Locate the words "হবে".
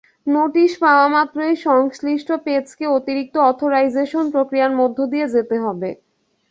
5.65-5.89